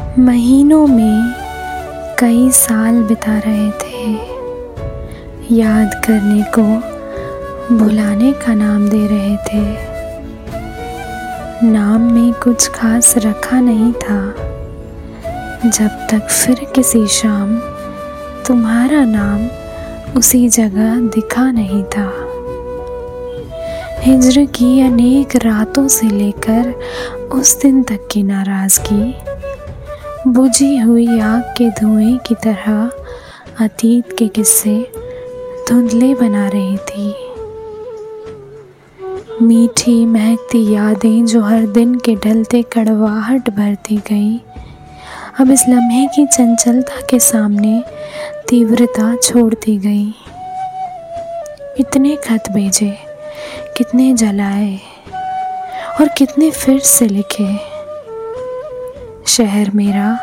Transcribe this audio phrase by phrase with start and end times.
[0.00, 1.34] महीनों में
[2.18, 4.12] कई साल बिता रहे थे।
[5.54, 6.62] याद करने को
[7.76, 9.76] भुलाने का नाम दे रहे थे।
[11.66, 14.34] नाम में कुछ खास रखा नहीं था।
[15.66, 17.56] जब तक फिर किसी शाम
[18.46, 19.48] तुम्हारा नाम
[20.18, 22.12] उसी जगह दिखा नहीं था।
[24.00, 26.74] हिजर की अनेक रातों से लेकर
[27.32, 29.31] उस दिन तक की नाराज़गी
[30.26, 32.90] बुझी हुई आग के धुएँ की तरह
[33.64, 34.92] अतीत के किस्से
[35.68, 37.14] धुंधले बना रही थी।
[39.42, 44.38] मीठी, महकती यादें जो हर दिन के ढलते कड़वाहट भरती गई,
[45.40, 47.84] अब इस लम्हे की चंचलता के सामने
[48.48, 50.14] तीव्रता छोड़ती गई।
[51.80, 52.98] इतने खत भेजे,
[53.76, 54.78] कितने जलाए
[56.00, 57.71] और कितने फिर से लिखे।
[59.26, 60.18] शहर मेरा,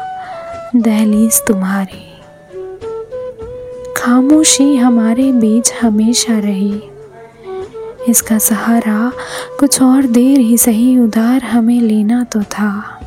[0.75, 2.21] दहलीज तुम्हारी।
[3.97, 6.83] खामोशी हमारे बीच हमेशा रही।
[8.09, 9.11] इसका सहारा
[9.59, 12.99] कुछ और देर ही सही उधार हमें लेना तो था।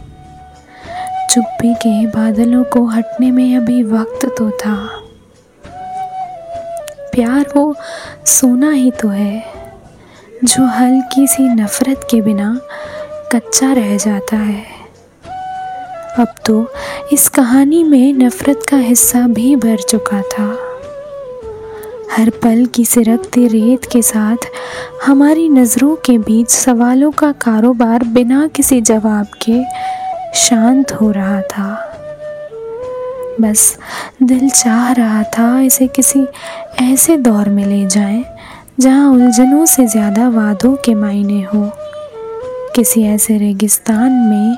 [1.30, 4.88] चुप्पी के बादलों को हटने में अभी वक्त तो था।
[7.12, 7.76] प्यार वो
[8.26, 9.44] सोना ही तो है,
[10.44, 12.60] जो हल्की सी नफरत के बिना
[13.32, 14.71] कच्चा रह जाता है।
[16.18, 16.66] अब तो
[17.12, 20.46] इस कहानी में नफरत का हिस्सा भी भर चुका था।
[22.12, 24.46] हर पल की सिरकती रेत के साथ
[25.06, 29.62] हमारी नज़रों के बीच सवालों का कारोबार बिना किसी जवाब के
[30.38, 31.70] शांत हो रहा था।
[33.40, 33.76] बस
[34.22, 36.26] दिल चाह रहा था इसे किसी
[36.82, 38.24] ऐसे दौर में ले जाएँ,
[38.80, 41.70] जहाँ उलझनों से ज़्यादा वादों के मायने हो।
[42.76, 44.56] किसी ऐसे रेगिस्तान में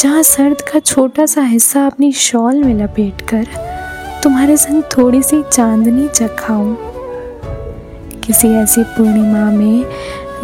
[0.00, 3.46] जहाँ सर्द का छोटा सा हिस्सा अपनी शॉल में लपेट कर
[4.22, 6.76] तुम्हारे संग थोड़ी सी चांदनी चखाऊं।
[8.20, 9.84] किसी ऐसी पूर्णिमा में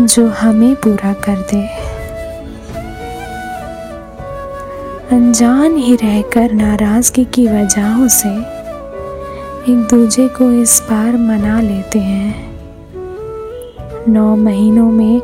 [0.01, 1.67] जो हमें पूरा कर दे।
[5.17, 8.29] अनजान ही रहकर नाराज़गी की वजहों से
[9.73, 12.54] एक दूजे को इस बार मना लेते हैं।
[14.09, 15.23] नौ महीनों में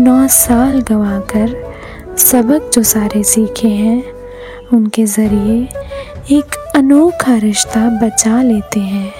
[0.00, 1.70] नौ साल गवा कर
[2.18, 4.04] सबक जो सारे सीखे हैं,
[4.72, 5.68] उनके ज़रिए
[6.38, 9.12] एक अनोखा रिश्ता बचा लेते हैं।